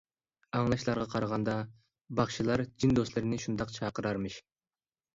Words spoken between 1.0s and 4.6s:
قارىغاندا باخشىلار جىن دوستلىرىنى شۇنداق چاقىرارمىش.